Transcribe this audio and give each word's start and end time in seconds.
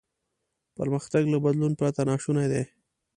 پرمختګ 0.77 1.23
له 1.33 1.37
بدلون 1.43 1.73
پرته 1.79 2.01
ناشونی 2.09 2.47
دی. 2.51 2.63